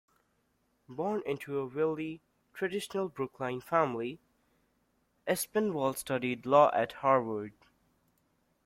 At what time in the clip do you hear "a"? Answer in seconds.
1.59-1.67